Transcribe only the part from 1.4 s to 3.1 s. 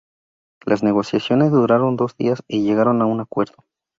duraron dos días y llegaron a